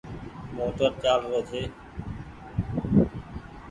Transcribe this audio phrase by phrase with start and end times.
[0.55, 1.61] موٽر چآل رو ڇي۔